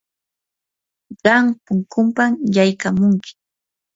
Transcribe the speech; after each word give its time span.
qam 1.23 1.45
punkupam 1.65 2.31
yaykamunki. 2.55 3.31